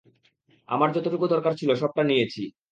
[0.69, 2.43] আমার যতটুকু দরকার ছিলো সবটা নিয়েছি।